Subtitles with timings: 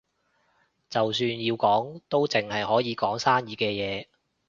[0.89, 4.07] 就算要講，都淨係可以講生意嘅嘢